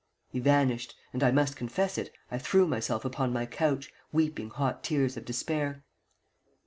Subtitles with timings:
[0.31, 4.83] He vanished, and, I must confess it, I threw myself upon my couch, weeping hot
[4.83, 5.83] tears of despair.